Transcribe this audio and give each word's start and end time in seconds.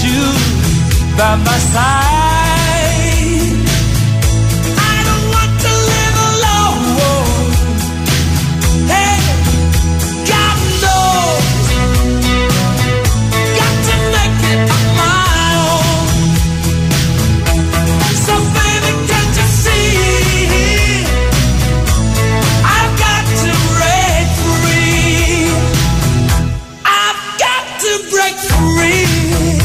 you 0.00 1.16
by 1.18 1.36
my 1.36 1.58
side. 1.58 2.31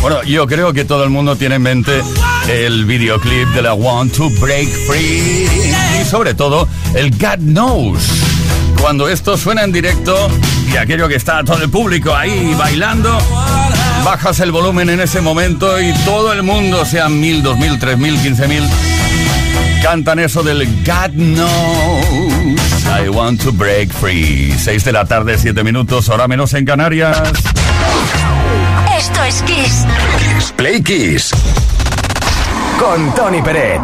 Bueno, 0.01 0.23
yo 0.23 0.47
creo 0.47 0.73
que 0.73 0.85
todo 0.85 1.03
el 1.03 1.09
mundo 1.09 1.35
tiene 1.35 1.55
en 1.55 1.61
mente 1.63 2.01
el 2.47 2.85
videoclip 2.85 3.49
de 3.49 3.61
la 3.61 3.73
Want 3.73 4.15
to 4.15 4.29
Break 4.39 4.69
Free 4.87 5.47
y 6.01 6.05
sobre 6.05 6.33
todo 6.33 6.67
el 6.93 7.11
God 7.11 7.39
Knows. 7.39 8.03
Cuando 8.79 9.09
esto 9.09 9.37
suena 9.37 9.63
en 9.63 9.71
directo 9.71 10.29
y 10.71 10.77
aquello 10.77 11.07
que 11.07 11.15
está 11.15 11.43
todo 11.43 11.61
el 11.61 11.69
público 11.69 12.15
ahí 12.15 12.55
bailando, 12.57 13.17
bajas 14.05 14.39
el 14.39 14.51
volumen 14.51 14.89
en 14.89 15.01
ese 15.01 15.19
momento 15.19 15.81
y 15.81 15.91
todo 16.05 16.31
el 16.31 16.43
mundo, 16.43 16.85
sean 16.85 17.19
mil, 17.19 17.41
dos 17.41 17.57
mil, 17.57 17.79
tres 17.79 17.97
mil, 17.97 18.17
quince 18.21 18.47
mil, 18.47 18.63
cantan 19.81 20.19
eso 20.19 20.43
del 20.43 20.65
God 20.85 21.11
Knows. 21.13 22.61
I 22.85 23.09
want 23.09 23.41
to 23.43 23.51
break 23.51 23.91
free. 23.91 24.53
Seis 24.57 24.85
de 24.85 24.93
la 24.93 25.05
tarde, 25.05 25.37
siete 25.37 25.63
minutos, 25.63 26.07
hora 26.07 26.27
menos 26.27 26.53
en 26.53 26.65
Canarias. 26.65 27.33
Esto 28.97 29.23
es 29.23 29.43
Kiss. 29.43 29.85
Kiss 30.17 30.51
Play 30.53 30.81
Kiss. 30.81 31.31
Con 32.79 33.13
Tony 33.13 33.43
Peret. 33.43 33.83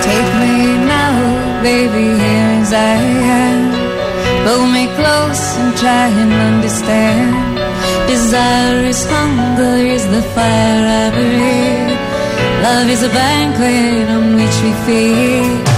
Take 0.00 0.32
me 0.40 0.78
now, 0.86 1.62
baby, 1.62 2.18
here 2.18 2.62
as 2.62 2.72
I 2.72 2.96
am. 3.44 3.60
Pull 4.46 4.66
me 4.68 4.86
close 4.96 5.58
and 5.58 5.76
try 5.76 6.08
and 6.08 6.32
understand. 6.32 7.58
Desire 8.08 8.86
is 8.86 9.04
hunger, 9.04 9.76
is 9.96 10.06
the 10.06 10.22
fire 10.34 10.84
I 11.02 11.10
breathe. 11.10 11.98
Love 12.62 12.88
is 12.88 13.02
a 13.02 13.10
banquet 13.10 14.08
on 14.08 14.36
which 14.36 14.56
we 14.62 14.72
feed. 14.86 15.69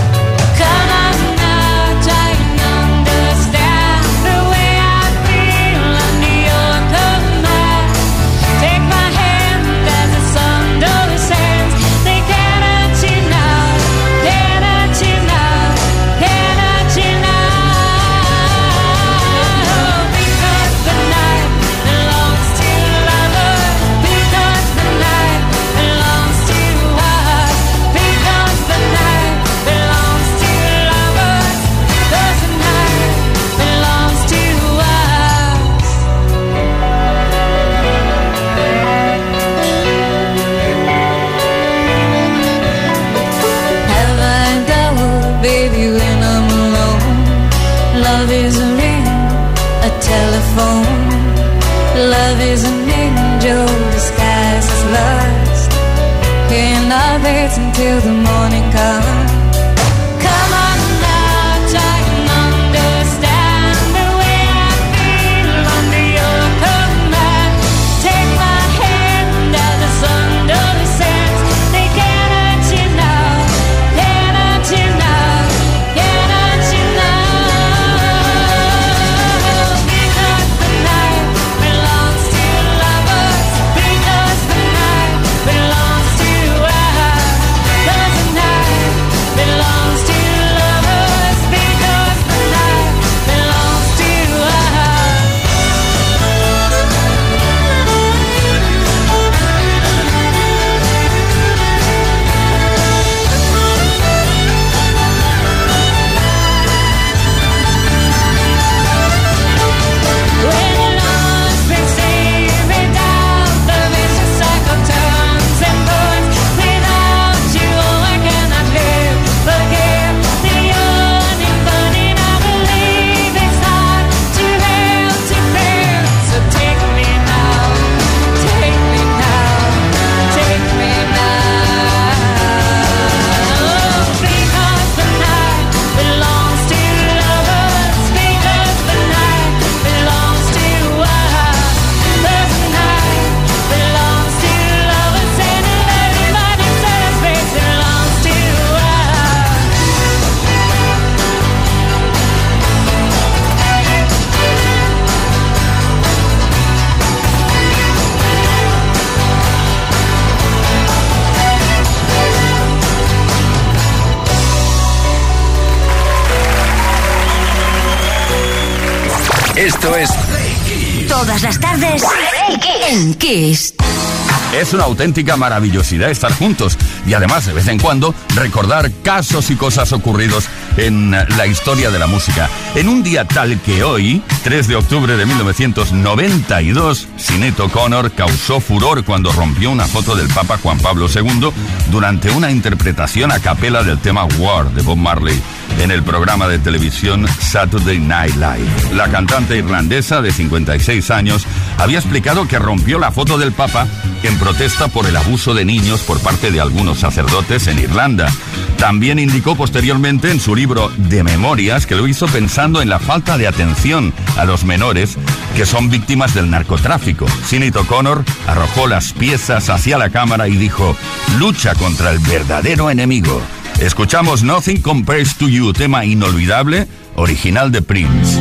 Es 174.53 174.75
una 174.75 174.85
auténtica 174.85 175.39
maravillosidad 175.39 176.11
estar 176.11 176.35
juntos 176.35 176.77
y 177.07 177.15
además 177.15 177.47
de 177.47 177.55
vez 177.55 177.67
en 177.69 177.79
cuando 177.79 178.15
recordar 178.35 178.93
casos 179.03 179.51
y 179.51 179.57
cosas 179.57 179.95
ocurridos 179.95 180.45
en 180.77 181.13
la 181.13 181.47
historia 181.47 181.91
de 181.91 181.99
la 181.99 182.07
música. 182.07 182.51
En 182.75 182.91
un 182.91 183.03
día 183.03 183.27
tal 183.27 183.59
que 183.63 183.85
hoy, 183.85 184.23
3 184.45 184.69
de 184.69 184.77
octubre 184.77 185.17
de 185.17 185.25
1992, 185.25 187.09
Sinead 187.17 187.59
O'Connor 187.59 188.13
causó 188.13 188.61
furor 188.61 189.03
cuando 189.03 189.33
rompió 189.33 189.71
una 189.71 189.87
foto 189.87 190.15
del 190.15 190.29
Papa 190.29 190.59
Juan 190.63 190.79
Pablo 190.79 191.07
II 191.09 191.51
durante 191.91 192.31
una 192.31 192.51
interpretación 192.51 193.33
a 193.33 193.41
capela 193.41 193.83
del 193.83 193.99
tema 193.99 194.27
War 194.39 194.71
de 194.73 194.83
Bob 194.83 194.99
Marley 194.99 195.41
en 195.83 195.91
el 195.91 196.05
programa 196.05 196.47
de 196.47 196.61
televisión 196.61 197.27
Saturday 197.41 197.99
Night 197.99 198.37
Live. 198.37 198.95
La 198.95 199.09
cantante 199.11 199.57
irlandesa 199.57 200.23
de 200.23 200.31
56 200.31 201.11
años 201.11 201.45
había 201.77 201.99
explicado 201.99 202.47
que 202.47 202.61
rompió 202.61 203.01
la 203.01 203.11
foto 203.11 203.37
del 203.37 203.51
Papa 203.51 203.89
en 204.23 204.39
protesta 204.39 204.87
por 204.87 205.07
el 205.07 205.17
abuso 205.17 205.55
de 205.55 205.65
niños 205.65 206.03
por 206.03 206.21
parte 206.21 206.53
de 206.53 206.61
algunos 206.61 207.01
sacerdotes 207.01 207.67
en 207.67 207.81
Irlanda. 207.81 208.31
También 208.79 209.19
indicó 209.19 209.57
posteriormente 209.57 210.31
en 210.31 210.39
su 210.39 210.55
libro 210.55 210.93
de 210.97 211.25
memorias 211.25 211.87
que 211.87 211.97
lo 211.97 212.07
hizo 212.07 212.27
pensando 212.27 212.81
en 212.81 212.89
la 212.89 213.01
falta 213.01 213.37
de 213.37 213.49
atención 213.49 214.15
a 214.37 214.45
los 214.45 214.65
menores 214.65 215.17
que 215.57 215.67
son 215.67 215.91
víctimas 215.91 216.33
del 216.33 216.49
narcotráfico. 216.49 217.27
Sinead 217.45 217.77
O'Connor 217.77 218.25
arrojó 218.47 218.87
las 218.87 219.13
piezas 219.13 219.69
hacia 219.69 219.99
la 219.99 220.11
cámara 220.11 220.47
y 220.47 220.57
dijo, 220.57 220.97
lucha 221.39 221.75
contra 221.75 222.13
el 222.13 222.21
verdadero 222.21 222.89
enemigo. 222.89 223.43
Escuchamos 223.83 224.45
Nothing 224.45 224.81
Compares 224.81 225.37
to 225.37 225.49
You, 225.49 225.73
tema 225.73 226.05
inolvidable, 226.05 226.87
original 227.17 227.73
de 227.73 227.83
Prince. 227.83 228.41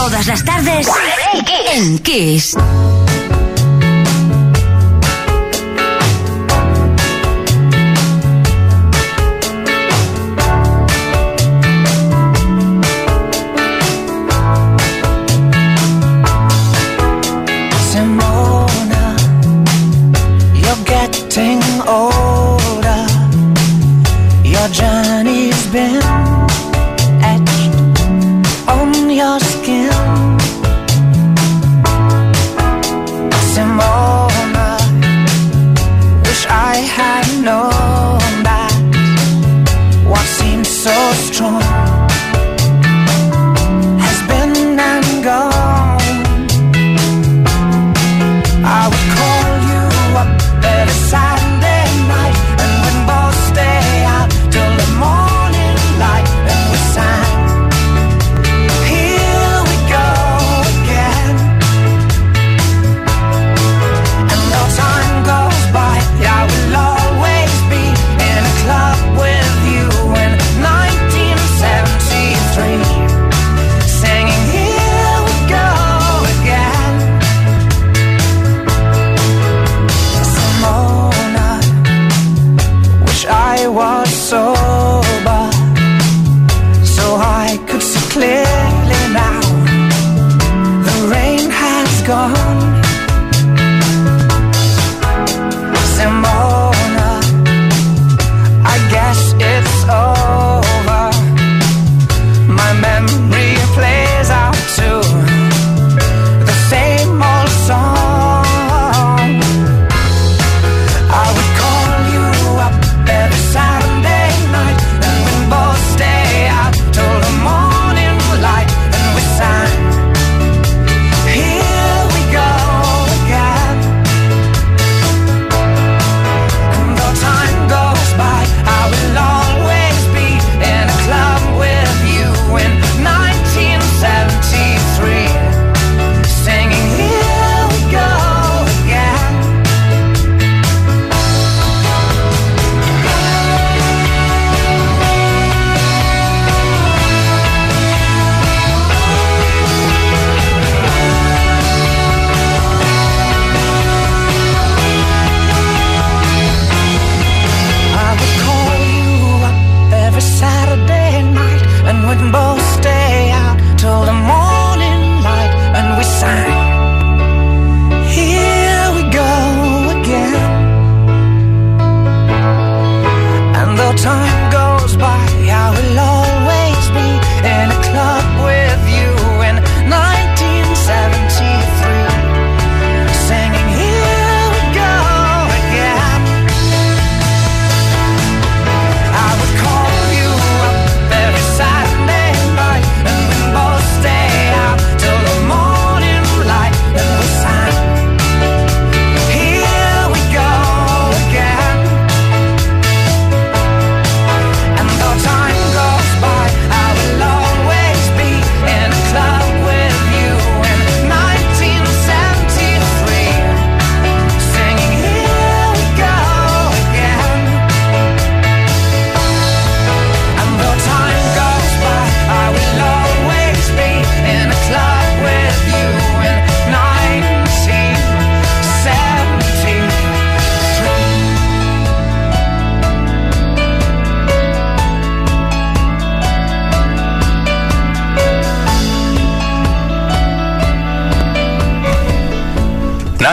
Todas 0.00 0.26
las 0.26 0.42
tardes 0.46 0.88
en 1.74 1.98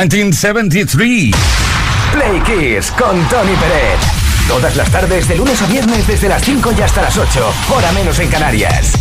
Kiss.1973. 0.09 1.35
Play 2.13 2.41
Kiss 2.45 2.91
con 2.91 3.19
Tony 3.27 3.53
Pérez. 3.55 3.99
Todas 4.47 4.75
las 4.75 4.89
tardes, 4.89 5.27
de 5.27 5.35
lunes 5.35 5.61
a 5.61 5.65
viernes, 5.67 6.07
desde 6.07 6.29
las 6.29 6.41
5 6.43 6.73
y 6.77 6.81
hasta 6.81 7.01
las 7.01 7.17
8. 7.17 7.53
Hora 7.75 7.91
menos 7.91 8.17
en 8.19 8.29
Canarias. 8.29 8.93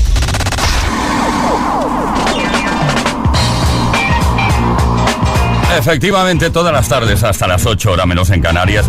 Efectivamente, 5.78 6.50
todas 6.50 6.72
las 6.72 6.88
tardes 6.88 7.22
hasta 7.22 7.46
las 7.46 7.66
8 7.66 7.92
hora 7.92 8.06
menos 8.06 8.30
en 8.30 8.40
Canarias. 8.40 8.86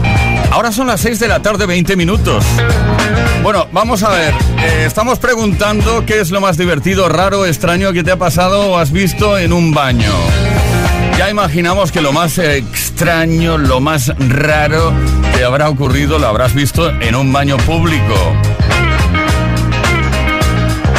Ahora 0.51 0.71
son 0.71 0.88
las 0.88 1.01
6 1.01 1.19
de 1.19 1.27
la 1.27 1.41
tarde, 1.41 1.65
20 1.65 1.97
minutos. 1.97 2.45
Bueno, 3.43 3.67
vamos 3.73 4.03
a 4.03 4.10
ver. 4.10 4.34
Eh, 4.60 4.86
estamos 4.88 5.19
preguntando 5.19 6.06
qué 6.06 6.21
es 6.21 6.32
lo 6.32 6.39
más 6.39 6.58
divertido, 6.58 7.10
raro, 7.10 7.45
extraño 7.45 7.91
que 7.91 8.03
te 8.03 8.12
ha 8.12 8.17
pasado 8.17 8.71
o 8.71 8.77
has 8.77 8.91
visto 8.91 9.38
en 9.38 9.51
un 9.51 9.73
baño. 9.73 10.12
Ya 11.17 11.32
imaginamos 11.32 11.91
que 11.91 11.99
lo 11.99 12.13
más 12.13 12.38
extraño, 12.38 13.58
lo 13.58 13.80
más 13.80 14.13
raro 14.19 14.93
que 15.36 15.43
habrá 15.43 15.67
ocurrido 15.67 16.19
lo 16.19 16.27
habrás 16.27 16.53
visto 16.53 16.91
en 17.01 17.15
un 17.15 17.34
baño 17.34 17.58
público. 17.58 18.13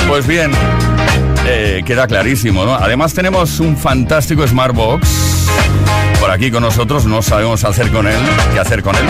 Pues 0.08 0.26
bien, 0.26 0.50
eh, 1.46 1.82
queda 1.86 2.08
clarísimo, 2.08 2.64
¿no? 2.64 2.74
Además 2.74 3.14
tenemos 3.14 3.60
un 3.60 3.76
fantástico 3.76 4.46
Smartbox 4.46 5.27
aquí 6.30 6.50
con 6.50 6.62
nosotros, 6.62 7.06
no 7.06 7.22
sabemos 7.22 7.64
hacer 7.64 7.90
con 7.90 8.06
él, 8.06 8.18
qué 8.52 8.60
hacer 8.60 8.82
con 8.82 8.94
él. 8.96 9.04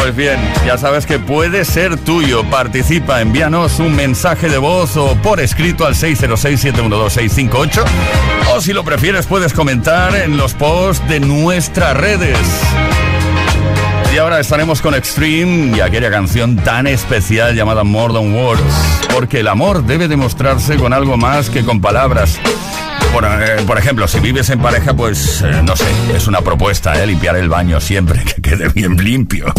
Pues 0.00 0.16
bien, 0.16 0.38
ya 0.66 0.78
sabes 0.78 1.06
que 1.06 1.18
puede 1.18 1.64
ser 1.64 1.96
tuyo. 1.96 2.44
Participa, 2.50 3.20
envíanos 3.20 3.78
un 3.78 3.94
mensaje 3.94 4.48
de 4.48 4.58
voz 4.58 4.96
o 4.96 5.14
por 5.16 5.40
escrito 5.40 5.86
al 5.86 5.94
606-712-658. 5.94 7.84
O 8.54 8.60
si 8.60 8.72
lo 8.72 8.84
prefieres, 8.84 9.26
puedes 9.26 9.52
comentar 9.52 10.14
en 10.16 10.36
los 10.36 10.54
posts 10.54 11.06
de 11.08 11.20
nuestras 11.20 11.96
redes. 11.96 12.38
Y 14.12 14.18
ahora 14.18 14.40
estaremos 14.40 14.82
con 14.82 14.94
Extreme 14.94 15.76
y 15.76 15.80
aquella 15.80 16.10
canción 16.10 16.56
tan 16.56 16.86
especial 16.86 17.54
llamada 17.54 17.82
More 17.82 18.12
Than 18.12 18.34
Words, 18.34 19.08
porque 19.14 19.40
el 19.40 19.48
amor 19.48 19.84
debe 19.84 20.06
demostrarse 20.06 20.76
con 20.76 20.92
algo 20.92 21.16
más 21.16 21.48
que 21.48 21.64
con 21.64 21.80
palabras. 21.80 22.38
Eh, 23.14 23.62
por, 23.66 23.78
ejemplo, 23.78 24.08
si 24.08 24.20
vives 24.20 24.48
en 24.48 24.60
pareja, 24.60 24.94
pues 24.94 25.42
eh, 25.42 25.62
no 25.62 25.76
sé, 25.76 25.84
es 26.14 26.26
una 26.26 26.40
propuesta, 26.40 27.02
¿eh? 27.02 27.06
Limpiar 27.06 27.36
el 27.36 27.48
baño 27.48 27.78
siempre, 27.78 28.24
que 28.24 28.40
quede 28.40 28.68
bien 28.70 28.96
limpio. 28.96 29.52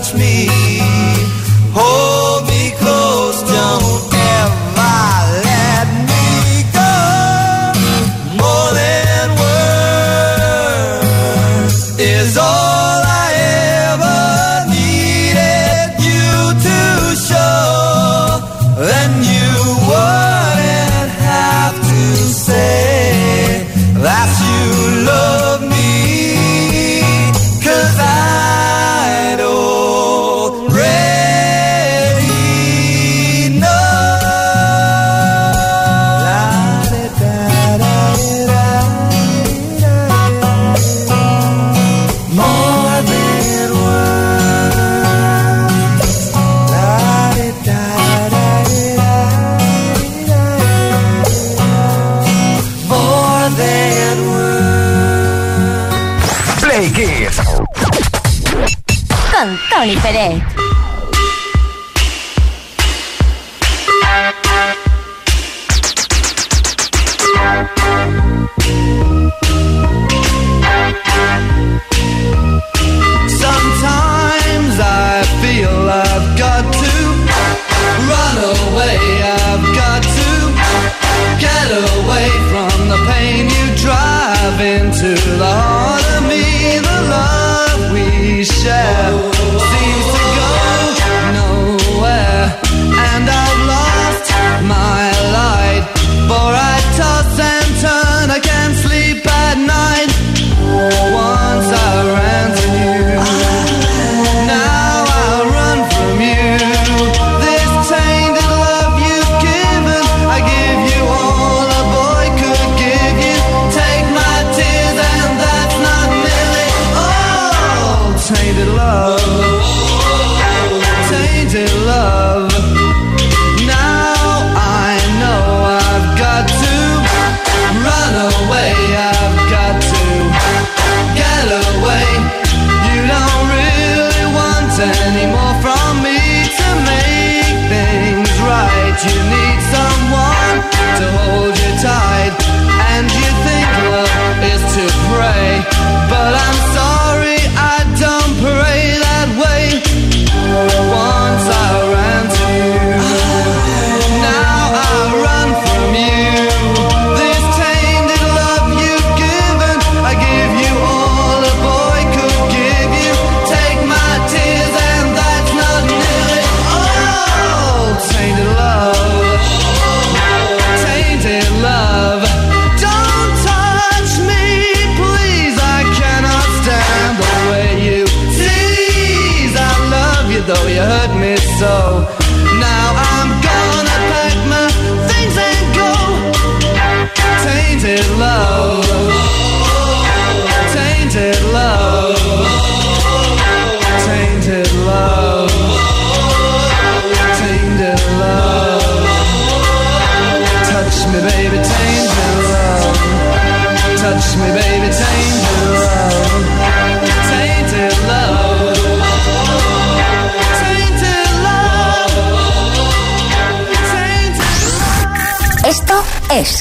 touch 0.00 0.14
me. 0.14 0.46
Oh, 1.76 2.09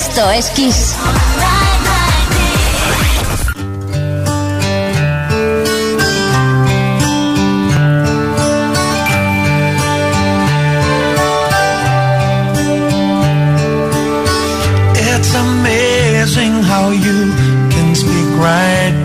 Esto 0.00 0.30
es 0.30 0.48
Kiss. 0.52 0.96
It's 14.96 15.34
amazing 15.34 16.62
how 16.62 16.88
you 16.88 17.30
can 17.70 17.94
speak 17.94 18.28
right 18.40 18.99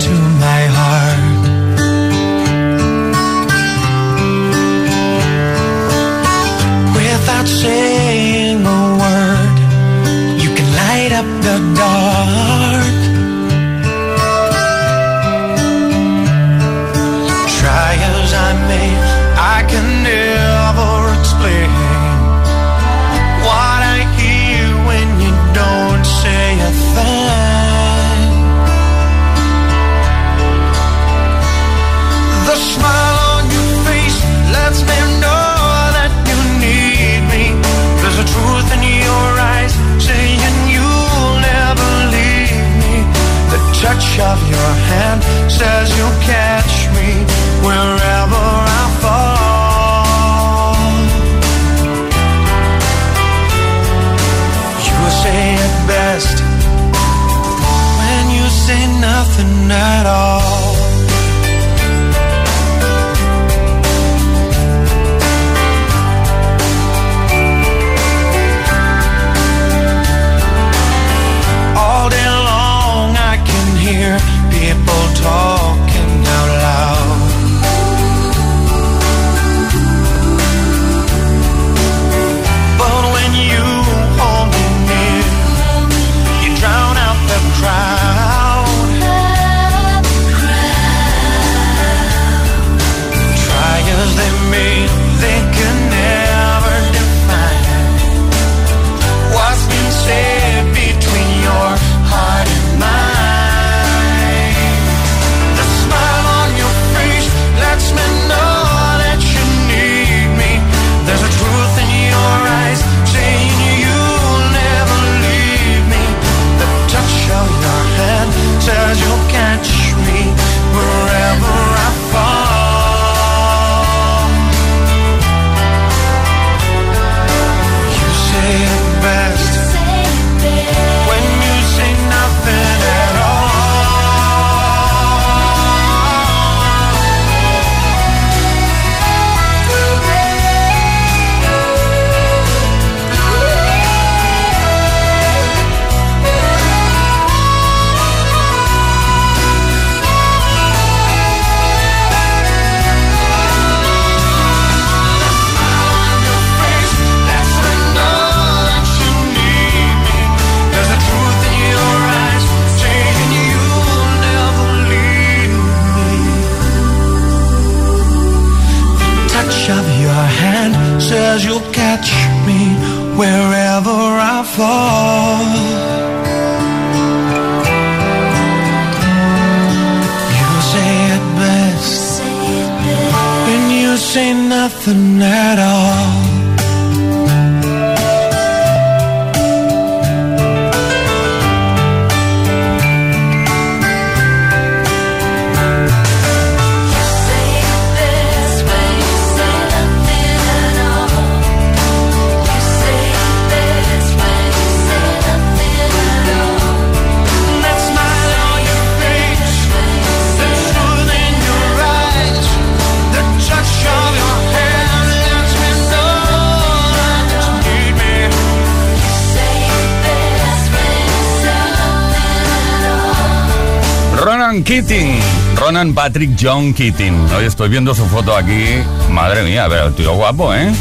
Ronan 224.55 224.63
Keating. 224.63 225.19
Ronan 225.57 225.93
Patrick 225.93 226.29
John 226.39 226.73
Keating. 226.73 227.27
Hoy 227.35 227.43
estoy 227.43 227.67
viendo 227.67 227.93
su 227.93 228.05
foto 228.05 228.33
aquí. 228.33 228.63
Madre 229.09 229.43
mía, 229.43 229.65
pero 229.67 229.87
el 229.87 229.93
tío 229.93 230.13
guapo, 230.13 230.53
¿eh? 230.55 230.71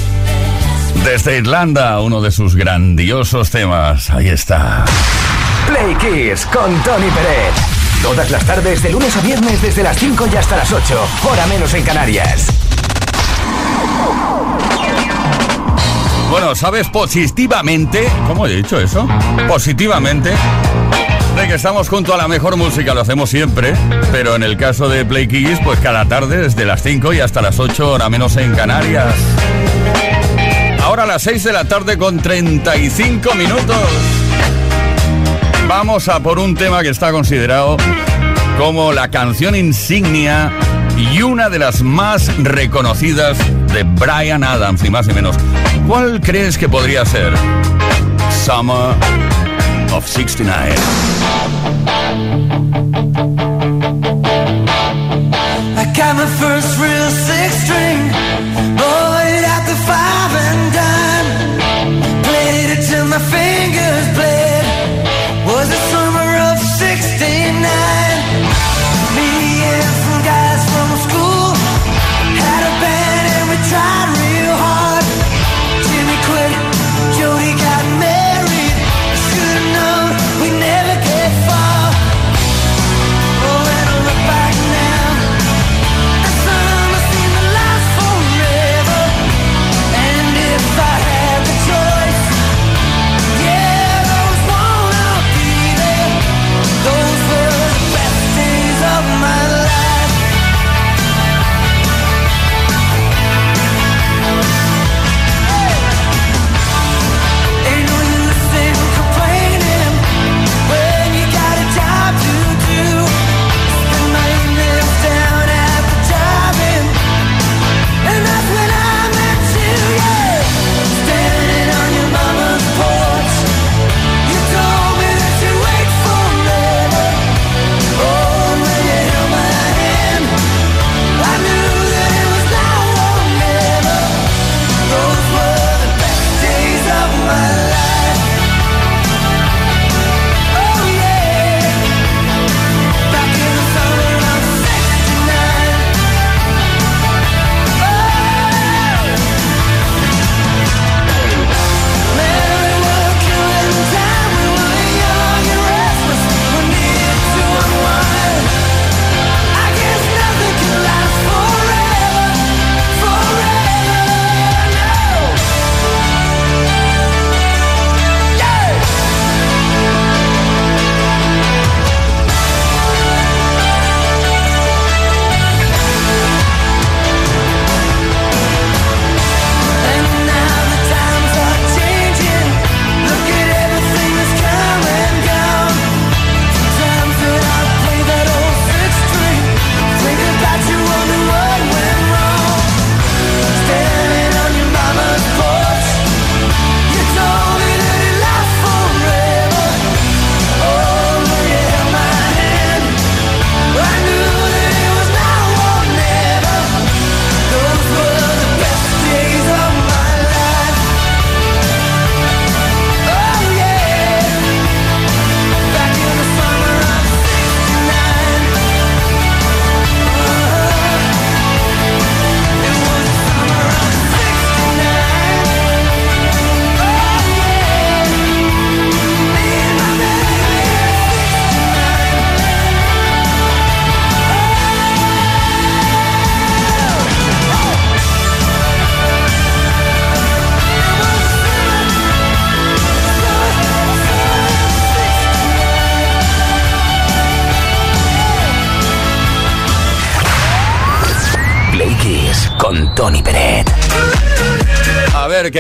Desde 1.04 1.38
Irlanda, 1.38 2.00
uno 2.00 2.20
de 2.20 2.30
sus 2.30 2.54
grandiosos 2.54 3.50
temas. 3.50 4.10
Ahí 4.10 4.28
está. 4.28 4.84
Play 5.66 5.92
Kiss 5.96 6.46
con 6.46 6.72
Tony 6.84 7.10
Pérez. 7.10 7.54
Todas 8.00 8.30
las 8.30 8.44
tardes, 8.44 8.80
de 8.80 8.92
lunes 8.92 9.16
a 9.16 9.20
viernes, 9.22 9.60
desde 9.60 9.82
las 9.82 9.98
5 9.98 10.28
y 10.32 10.36
hasta 10.36 10.56
las 10.56 10.72
8. 10.72 11.06
Hora 11.28 11.46
menos 11.46 11.74
en 11.74 11.82
Canarias. 11.82 12.46
Bueno, 16.30 16.54
¿sabes 16.54 16.88
positivamente? 16.90 18.08
¿Cómo 18.28 18.46
he 18.46 18.54
dicho 18.54 18.78
eso? 18.78 19.08
Positivamente. 19.48 20.32
De 21.36 21.48
que 21.48 21.54
estamos 21.54 21.88
junto 21.88 22.14
a 22.14 22.16
la 22.16 22.28
mejor 22.28 22.56
música, 22.56 22.94
lo 22.94 23.00
hacemos 23.00 23.28
siempre. 23.30 23.74
Pero 24.12 24.36
en 24.36 24.42
el 24.42 24.56
caso 24.56 24.88
de 24.88 25.04
Play 25.04 25.26
Kiss, 25.26 25.58
pues 25.64 25.80
cada 25.80 26.04
tarde, 26.06 26.38
desde 26.38 26.64
las 26.64 26.82
5 26.82 27.12
y 27.12 27.20
hasta 27.20 27.42
las 27.42 27.58
8, 27.58 27.92
hora 27.92 28.08
menos 28.08 28.36
en 28.36 28.54
Canarias. 28.54 29.14
Ahora 30.82 31.04
a 31.04 31.06
las 31.06 31.22
6 31.22 31.42
de 31.44 31.52
la 31.52 31.64
tarde 31.64 31.98
con 31.98 32.18
35 32.18 33.34
minutos. 33.34 33.76
Vamos 35.66 36.08
a 36.08 36.20
por 36.20 36.38
un 36.38 36.54
tema 36.54 36.82
que 36.82 36.90
está 36.90 37.10
considerado 37.10 37.76
como 38.58 38.92
la 38.92 39.08
canción 39.08 39.56
insignia 39.56 40.52
y 40.96 41.22
una 41.22 41.48
de 41.48 41.58
las 41.58 41.82
más 41.82 42.30
reconocidas 42.38 43.36
de 43.72 43.82
Brian 43.82 44.44
Adams, 44.44 44.82
ni 44.82 44.90
más 44.90 45.06
ni 45.06 45.14
menos. 45.14 45.36
¿Cuál 45.86 46.20
crees 46.20 46.56
que 46.56 46.68
podría 46.68 47.04
ser? 47.04 47.32
Summer 48.44 48.94
of 49.92 50.06
69. 50.06 50.74
I 55.76 55.84
got 55.96 56.14
my 56.16 56.26
first 56.40 56.78
real 56.78 57.10
six 57.10 57.64
string, 57.64 57.98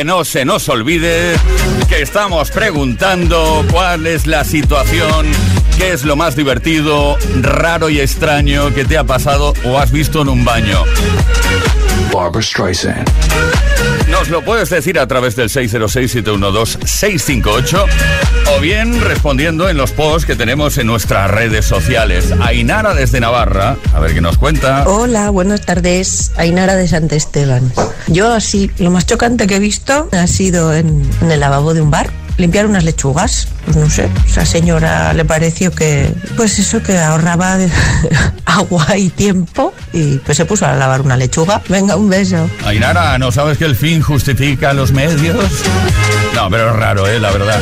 que 0.04 0.06
no 0.06 0.24
se 0.24 0.44
nos 0.44 0.68
olvide 0.68 1.34
que 1.88 2.02
estamos 2.02 2.50
preguntando 2.50 3.64
cuál 3.70 4.06
es 4.06 4.26
la 4.26 4.44
situación, 4.44 5.26
qué 5.78 5.92
es 5.92 6.04
lo 6.04 6.14
más 6.14 6.36
divertido, 6.36 7.16
raro 7.40 7.88
y 7.88 8.00
extraño 8.00 8.74
que 8.74 8.84
te 8.84 8.98
ha 8.98 9.04
pasado 9.04 9.54
o 9.64 9.78
has 9.78 9.90
visto 9.90 10.20
en 10.20 10.28
un 10.28 10.44
baño. 10.44 10.84
Barbara 12.12 12.42
Streisand. 12.42 13.08
Nos 14.10 14.28
lo 14.28 14.44
puedes 14.44 14.68
decir 14.68 14.98
a 14.98 15.06
través 15.06 15.36
del 15.36 15.48
606-712-658 15.48 17.86
o 18.50 18.60
bien 18.60 19.00
respondiendo 19.00 19.68
en 19.68 19.76
los 19.76 19.92
posts 19.92 20.26
que 20.26 20.36
tenemos 20.36 20.78
en 20.78 20.86
nuestras 20.86 21.30
redes 21.30 21.64
sociales. 21.64 22.32
Ainara 22.42 22.94
desde 22.94 23.20
Navarra, 23.20 23.76
a 23.92 24.00
ver 24.00 24.14
qué 24.14 24.20
nos 24.20 24.38
cuenta. 24.38 24.84
Hola, 24.88 25.30
buenas 25.30 25.62
tardes. 25.62 26.32
Ainara 26.36 26.76
de 26.76 26.88
Sant 26.88 27.12
Esteban. 27.12 27.72
Yo 28.08 28.32
así, 28.32 28.70
lo 28.78 28.90
más 28.90 29.06
chocante 29.06 29.46
que 29.46 29.56
he 29.56 29.60
visto 29.60 30.08
ha 30.12 30.26
sido 30.26 30.74
en, 30.74 31.08
en 31.20 31.30
el 31.30 31.40
lavabo 31.40 31.74
de 31.74 31.80
un 31.80 31.90
bar. 31.90 32.10
Limpiar 32.36 32.66
unas 32.66 32.82
lechugas. 32.82 33.46
Pues 33.64 33.76
no 33.76 33.88
sé, 33.88 34.08
esa 34.26 34.44
señora 34.44 35.12
le 35.12 35.24
pareció 35.24 35.70
que, 35.70 36.12
pues 36.36 36.58
eso, 36.58 36.82
que 36.82 36.98
ahorraba 36.98 37.56
agua 38.44 38.98
y 38.98 39.08
tiempo 39.08 39.72
y 39.92 40.18
pues 40.18 40.36
se 40.36 40.44
puso 40.44 40.66
a 40.66 40.74
lavar 40.74 41.00
una 41.00 41.16
lechuga. 41.16 41.62
Venga, 41.68 41.96
un 41.96 42.10
beso. 42.10 42.50
Ainara, 42.66 43.16
¿no 43.18 43.30
sabes 43.30 43.56
que 43.56 43.64
el 43.64 43.76
fin 43.76 44.02
justifica 44.02 44.72
los 44.72 44.90
medios? 44.90 45.36
No, 46.44 46.50
pero 46.50 46.68
es 46.68 46.76
raro, 46.76 47.08
¿eh? 47.08 47.18
La 47.18 47.30
verdad. 47.30 47.58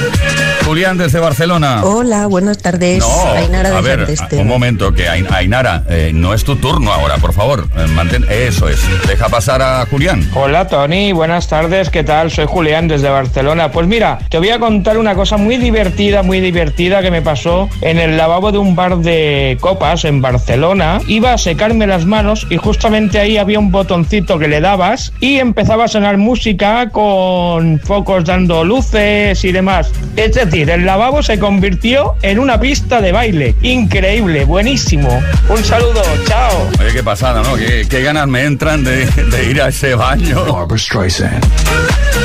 Julián 0.64 0.98
desde 0.98 1.20
Barcelona. 1.20 1.84
Hola, 1.84 2.26
buenas 2.26 2.58
tardes. 2.58 2.98
No, 2.98 3.32
Ainara 3.32 3.70
de 3.70 3.76
a 3.76 3.80
ver, 3.80 4.06
un 4.32 4.46
momento, 4.48 4.92
que 4.92 5.08
Ain- 5.08 5.26
Ainara, 5.32 5.84
eh, 5.88 6.10
no 6.14 6.34
es 6.34 6.42
tu 6.44 6.56
turno 6.56 6.92
ahora, 6.92 7.16
por 7.18 7.32
favor. 7.32 7.68
Eh, 7.76 7.86
mantén, 7.94 8.24
eso 8.28 8.68
es. 8.68 8.80
Deja 9.06 9.28
pasar 9.28 9.62
a 9.62 9.86
Julián. 9.86 10.28
Hola 10.34 10.66
Tony, 10.66 11.12
buenas 11.12 11.46
tardes, 11.48 11.90
¿qué 11.90 12.02
tal? 12.02 12.30
Soy 12.32 12.46
Julián 12.48 12.88
desde 12.88 13.08
Barcelona. 13.08 13.70
Pues 13.70 13.86
mira, 13.86 14.18
te 14.30 14.38
voy 14.38 14.50
a 14.50 14.58
contar 14.58 14.98
una 14.98 15.14
cosa 15.14 15.36
muy 15.36 15.58
divertida, 15.58 16.22
muy 16.24 16.40
divertida 16.40 17.02
que 17.02 17.10
me 17.12 17.22
pasó 17.22 17.68
en 17.82 17.98
el 17.98 18.16
lavabo 18.16 18.50
de 18.50 18.58
un 18.58 18.74
bar 18.74 18.98
de 18.98 19.58
copas 19.60 20.04
en 20.04 20.20
Barcelona. 20.22 21.00
Iba 21.06 21.34
a 21.34 21.38
secarme 21.38 21.86
las 21.86 22.04
manos 22.04 22.46
y 22.50 22.56
justamente 22.56 23.18
ahí 23.20 23.36
había 23.36 23.58
un 23.60 23.70
botoncito 23.70 24.38
que 24.40 24.48
le 24.48 24.60
dabas 24.60 25.12
y 25.20 25.38
empezaba 25.38 25.84
a 25.84 25.88
sonar 25.88 26.16
música 26.18 26.88
con 26.90 27.80
focos 27.80 28.24
dando 28.24 28.64
luces 28.72 29.44
y 29.44 29.52
demás. 29.52 29.90
Es 30.16 30.32
decir, 30.34 30.70
el 30.70 30.86
lavabo 30.86 31.22
se 31.22 31.38
convirtió 31.38 32.14
en 32.22 32.38
una 32.38 32.58
pista 32.58 33.02
de 33.02 33.12
baile. 33.12 33.54
Increíble, 33.60 34.46
buenísimo. 34.46 35.22
Un 35.50 35.62
saludo, 35.62 36.02
chao. 36.26 36.70
Oye, 36.80 36.92
qué 36.94 37.02
pasada, 37.02 37.42
¿no? 37.42 37.54
Qué, 37.54 37.86
qué 37.88 38.02
ganas 38.02 38.26
me 38.28 38.44
entran 38.44 38.82
de, 38.82 39.04
de 39.04 39.50
ir 39.50 39.60
a 39.60 39.68
ese 39.68 39.94
baño. 39.94 40.42
Barbara 40.50 40.78
Streisand. 40.78 41.44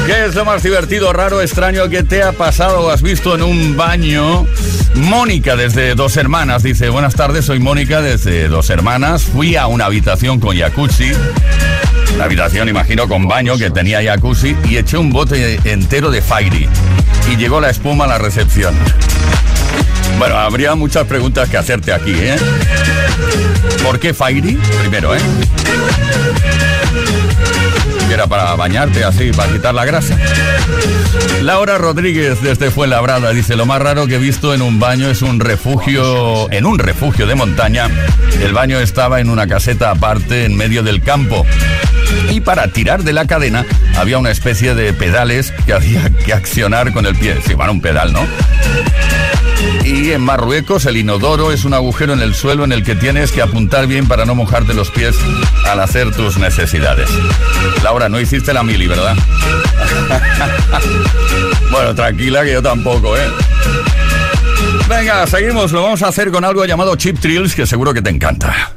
¿Qué 0.06 0.26
es 0.26 0.36
lo 0.36 0.46
más 0.46 0.64
divertido, 0.64 1.12
raro, 1.12 1.42
extraño 1.42 1.90
que 1.90 2.04
te 2.04 2.24
ha 2.24 2.32
pasado 2.32 2.80
o 2.80 2.92
has 2.92 3.02
visto 3.02 3.36
en 3.36 3.44
un 3.44 3.76
baño? 3.76 4.46
Mónica 4.96 5.58
desde 5.58 5.96
Dos 5.96 6.16
Hermanas 6.16 6.64
dice, 6.64 6.88
buenas 6.88 7.14
tardes, 7.14 7.44
soy 7.44 7.60
Mónica 7.60 8.02
desde 8.02 8.48
Dos 8.48 8.70
Hermanas. 8.70 9.24
Fui 9.24 9.58
a 9.58 9.68
una 9.68 9.86
habitación 9.86 10.40
con 10.40 10.58
jacuzzi. 10.58 11.12
Una 12.18 12.26
habitación, 12.26 12.68
imagino, 12.68 13.08
con 13.08 13.28
baño 13.28 13.60
que 13.60 13.70
tenía 13.70 14.02
jacuzzi 14.02 14.56
y 14.68 14.78
eché 14.78 14.98
un 14.98 15.12
bote 15.12 15.60
entero 15.66 16.10
de 16.10 16.24
Fairy. 16.24 16.68
Y 17.32 17.36
llegó 17.36 17.62
la 17.62 17.70
espuma 17.70 18.06
a 18.06 18.08
la 18.08 18.18
recepción. 18.18 18.74
Bueno, 20.18 20.36
habría 20.36 20.74
muchas 20.74 21.06
preguntas 21.06 21.48
que 21.48 21.58
hacerte 21.58 21.94
aquí, 21.94 22.16
¿eh? 22.16 22.36
¿Por 23.84 24.00
qué 24.00 24.16
Fairy? 24.16 24.56
Primero, 24.80 25.16
¿eh? 25.16 25.20
Era 28.12 28.28
para 28.28 28.56
bañarte 28.56 29.04
así, 29.04 29.32
para 29.32 29.52
quitar 29.52 29.74
la 29.74 29.86
grasa. 29.86 30.18
Laura 31.42 31.78
Rodríguez 31.78 32.42
desde 32.42 32.72
Fuenlabrada 32.72 33.32
dice, 33.32 33.56
lo 33.56 33.66
más 33.66 33.82
raro 33.82 34.08
que 34.08 34.16
he 34.16 34.20
visto 34.20 34.54
en 34.54 34.62
un 34.62 34.80
baño 34.80 35.10
es 35.10 35.22
un 35.22 35.40
refugio, 35.40 36.52
en 36.52 36.66
un 36.66 36.80
refugio 36.80 37.28
de 37.28 37.36
montaña. 37.36 37.90
El 38.42 38.54
baño 38.54 38.80
estaba 38.80 39.20
en 39.20 39.30
una 39.30 39.48
caseta 39.48 39.92
aparte 39.92 40.46
en 40.46 40.56
medio 40.56 40.84
del 40.84 41.02
campo. 41.02 41.46
Y 42.30 42.42
para 42.42 42.68
tirar 42.70 43.04
de 43.04 43.14
la 43.14 43.26
cadena 43.26 43.66
había 43.98 44.18
una 44.18 44.32
especie 44.32 44.74
de 44.74 44.94
pedales 44.94 45.54
que 45.66 45.74
había 45.74 46.10
que 46.10 46.34
accionar 46.34 46.94
con 46.94 47.06
el 47.06 47.16
pie. 47.16 47.38
Sí, 47.46 47.54
bueno, 47.54 47.74
un 47.74 47.82
pedal, 47.82 48.14
¿no? 48.14 48.26
Y 49.88 50.12
en 50.12 50.20
Marruecos 50.22 50.86
el 50.86 50.98
inodoro 50.98 51.54
es 51.54 51.64
un 51.64 51.74
agujero 51.74 52.12
en 52.12 52.20
el 52.20 52.36
suelo 52.36 52.66
en 52.66 52.74
el 52.74 52.84
que 52.84 52.94
tienes 52.94 53.32
que 53.32 53.42
apuntar 53.42 53.88
bien 53.88 54.06
para 54.06 54.26
no 54.26 54.36
mojarte 54.36 54.74
los 54.74 54.92
pies 54.92 55.16
al 55.66 55.80
hacer 55.80 56.14
tus 56.14 56.38
necesidades. 56.38 57.10
Laura, 57.84 58.10
no 58.10 58.20
hiciste 58.20 58.54
la 58.54 58.64
mili, 58.64 58.86
¿verdad? 58.88 59.16
bueno, 61.72 61.96
tranquila 61.96 62.44
que 62.44 62.52
yo 62.52 62.62
tampoco, 62.62 63.16
¿eh? 63.16 63.30
Venga, 64.90 65.26
seguimos. 65.26 65.72
Lo 65.72 65.84
vamos 65.84 66.04
a 66.04 66.10
hacer 66.10 66.32
con 66.32 66.44
algo 66.44 66.66
llamado 66.66 66.98
Chip 66.98 67.20
Trills 67.20 67.56
que 67.56 67.66
seguro 67.66 67.94
que 67.94 68.02
te 68.02 68.10
encanta. 68.10 68.77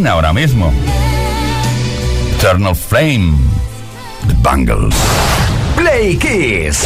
Ahora 0.00 0.32
mismo. 0.32 0.72
Eternal 2.38 2.74
Flame, 2.74 3.36
The 4.26 4.34
Bangles. 4.40 4.94
Play 5.76 6.16
Kiss. 6.16 6.84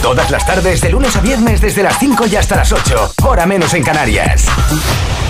Todas 0.00 0.30
las 0.30 0.46
tardes, 0.46 0.80
de 0.80 0.88
lunes 0.88 1.14
a 1.16 1.20
viernes, 1.20 1.60
desde 1.60 1.82
las 1.82 1.98
5 1.98 2.26
y 2.28 2.36
hasta 2.36 2.56
las 2.56 2.72
8, 2.72 3.12
hora 3.24 3.44
menos 3.44 3.74
en 3.74 3.84
Canarias. 3.84 4.46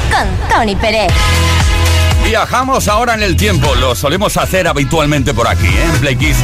Con 0.08 0.48
Tony 0.48 0.76
Pérez. 0.76 1.12
Viajamos 2.24 2.86
ahora 2.86 3.14
en 3.14 3.24
el 3.24 3.36
tiempo, 3.36 3.74
lo 3.74 3.96
solemos 3.96 4.36
hacer 4.36 4.68
habitualmente 4.68 5.34
por 5.34 5.48
aquí, 5.48 5.66
¿eh? 5.66 5.84
en 5.84 6.00
Play 6.00 6.14
Kiss. 6.14 6.36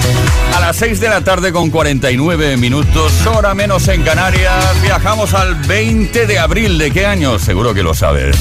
A 0.56 0.58
las 0.58 0.76
6 0.78 0.98
de 0.98 1.10
la 1.10 1.20
tarde 1.20 1.52
con 1.52 1.70
49 1.70 2.56
minutos, 2.56 3.12
hora 3.24 3.54
menos 3.54 3.86
en 3.86 4.02
Canarias, 4.02 4.82
viajamos 4.82 5.32
al 5.32 5.54
20 5.54 6.26
de 6.26 6.38
abril. 6.40 6.76
¿De 6.76 6.90
qué 6.90 7.06
año? 7.06 7.38
Seguro 7.38 7.72
que 7.72 7.84
lo 7.84 7.94
sabes. 7.94 8.36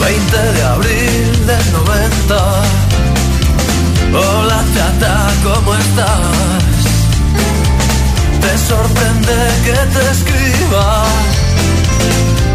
20 0.00 0.52
de 0.52 0.62
abril 0.64 1.46
del 1.46 1.72
90. 1.72 2.62
Hola 4.14 4.64
chata, 4.74 5.30
¿cómo 5.44 5.74
estás? 5.74 6.80
Te 8.40 8.58
sorprende 8.58 9.36
que 9.64 9.72
te 9.94 10.10
escriba. 10.10 11.04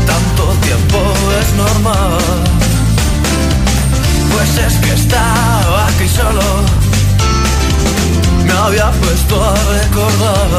Tanto 0.07 0.43
tiempo 0.67 0.99
es 1.39 1.53
normal. 1.53 2.17
Pues 4.31 4.57
es 4.67 4.73
que 4.79 4.93
estaba 4.93 5.87
aquí 5.87 6.07
solo. 6.09 6.47
Me 8.45 8.53
había 8.53 8.91
puesto 8.91 9.43
a 9.43 9.53
recordar. 9.53 10.49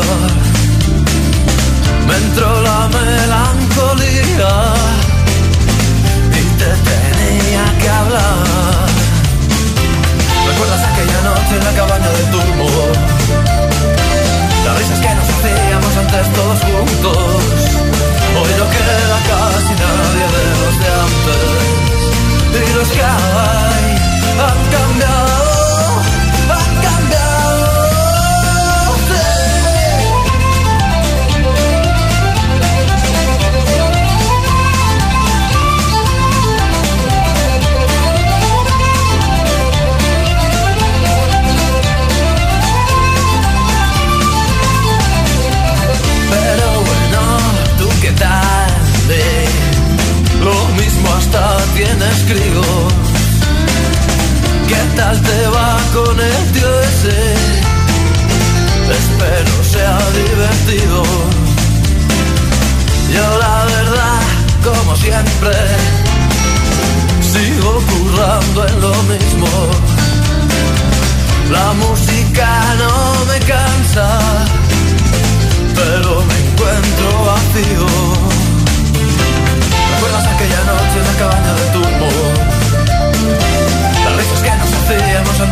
Me 2.07 2.17
entró 2.17 2.61
la 2.63 2.89
melancolía 2.89 4.53
te 6.59 6.65
tenía 6.65 7.65
que 7.81 7.89
hablar. 7.89 8.87
¿Recuerdas 10.47 10.83
aquella 10.91 11.21
noche 11.29 11.53
en 11.59 11.65
la 11.65 11.73
cabaña 11.73 12.11
de 12.19 12.25
turbo? 12.35 12.69
Las 14.65 14.79
risas 14.79 14.99
que 15.01 15.15
nos 15.19 15.29
hacíamos 15.35 15.93
antes 16.03 16.33
todos 16.33 16.59
juntos. 16.61 17.43
Hoy 18.39 18.53
no 18.61 18.67
queda 18.75 19.19
casi 19.31 19.73
nadie 19.85 20.25
de 20.35 20.45
los 20.61 20.75
de 20.83 20.89
antes. 21.07 21.67
Y 22.57 22.75
los 22.75 22.89
que 22.89 23.03
hay 23.03 23.89
han 24.47 24.61
cambiado, 24.75 25.56
hasta 51.37 51.75
tienes 51.75 52.25
críos. 52.25 52.93
¿Qué 54.69 54.97
tal 54.97 55.21
te 55.23 55.47
va 55.49 55.79
con 55.93 56.21
el 56.21 56.53
tío 56.53 56.81
ese? 56.81 57.76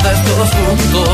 Antes 0.04 0.22
todos 0.24 0.50
juntos. 0.50 1.08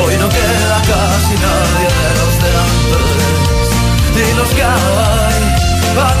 Hoy 0.00 0.14
no 0.20 0.28
queda 0.28 0.76
casi 0.92 1.34
nadie 1.46 1.88
de 2.00 2.10
los 2.20 2.34
de 2.42 2.50
antes. 2.68 3.66
Y 4.14 4.36
los 4.36 4.48
que 4.50 4.62
hay 4.62 5.42
han 6.00 6.20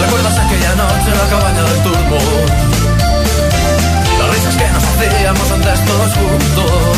¿Recuerdas 0.00 0.38
aquella 0.38 0.74
noche 0.74 1.10
en 1.10 1.18
la 1.18 1.28
cabaña 1.28 1.62
del 1.62 1.82
turbo? 1.82 2.18
Las 4.18 4.30
risas 4.34 4.56
que 4.56 4.68
nos 4.68 4.84
hacíamos 4.84 5.50
antes 5.52 5.84
todos 5.84 6.14
juntos. 6.14 6.93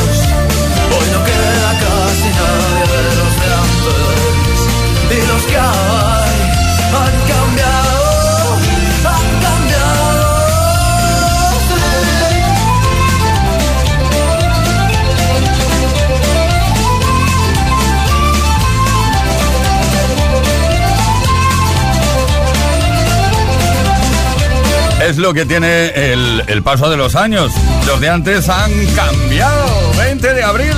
Es 25.07 25.19
lo 25.19 25.33
que 25.33 25.47
tiene 25.47 25.87
el, 25.91 26.43
el 26.49 26.63
paso 26.65 26.91
de 26.91 26.97
los 26.97 27.15
años. 27.15 27.53
Los 27.87 28.01
de 28.01 28.09
antes 28.09 28.49
han 28.49 28.73
cambiado. 28.87 29.93
20 29.97 30.35
de 30.35 30.43
abril 30.43 30.75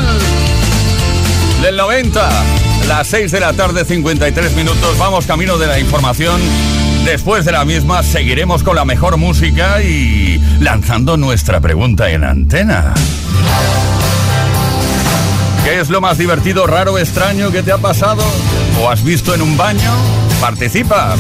del 1.63 1.79
90. 1.79 2.29
Las 2.89 3.07
6 3.07 3.33
de 3.33 3.41
la 3.41 3.55
tarde, 3.55 3.87
53 3.87 4.55
minutos. 4.55 4.99
Vamos 4.99 5.25
camino 5.25 5.57
de 5.57 5.67
la 5.67 5.79
información. 5.79 6.39
Después 7.07 7.47
de 7.47 7.53
la 7.53 7.65
misma 7.65 8.03
seguiremos 8.03 8.63
con 8.63 8.77
la 8.77 8.85
mejor 8.85 9.17
música 9.17 9.81
y 9.81 10.39
lanzando 10.61 11.17
nuestra 11.17 11.61
pregunta 11.61 12.11
en 12.11 12.25
antena. 12.25 12.93
¿Qué 15.65 15.81
es 15.81 15.89
lo 15.89 16.03
más 16.03 16.19
divertido, 16.19 16.67
raro, 16.67 16.99
extraño 16.99 17.51
que 17.51 17.63
te 17.63 17.73
ha 17.73 17.79
pasado 17.79 18.23
o 18.79 18.91
has 18.91 19.03
visto 19.03 19.35
en 19.35 19.41
un 19.41 19.57
baño? 19.57 19.91
Participa. 20.39 21.17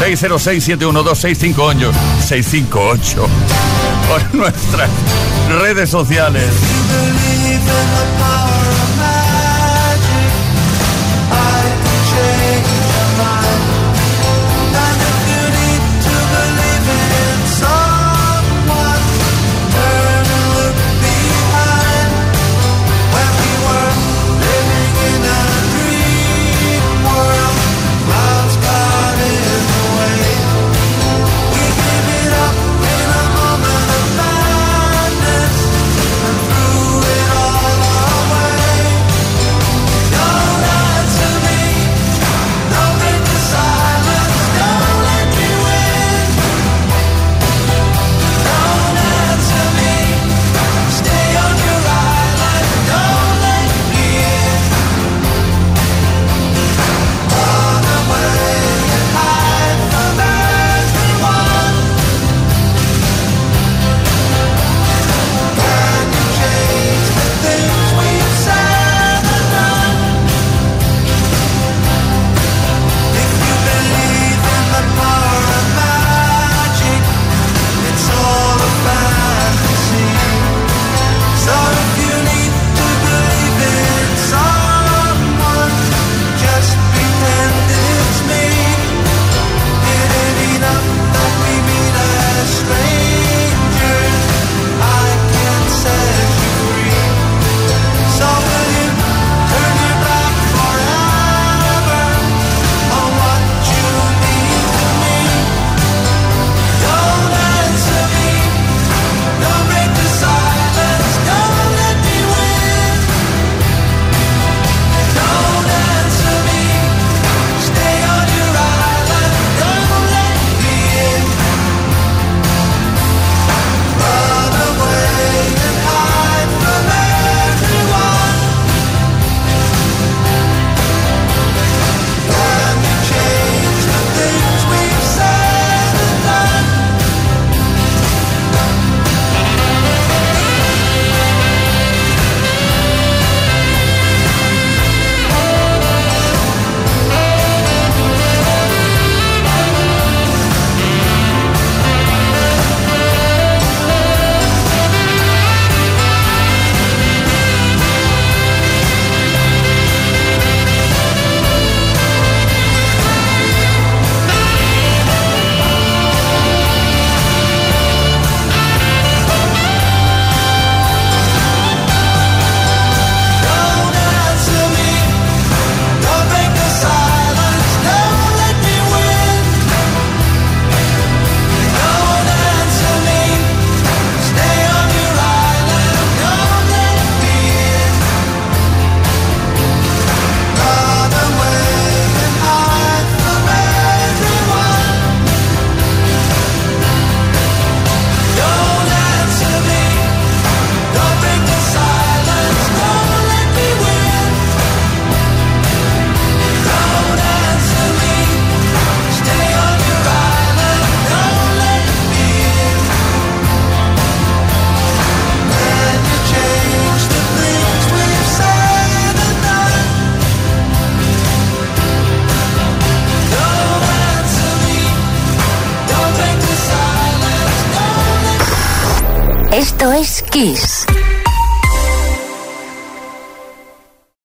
606-712-658 0.00 1.92
658 2.26 3.28
por 4.08 4.34
nuestras 4.34 4.88
redes 5.60 5.90
sociales. 5.90 6.48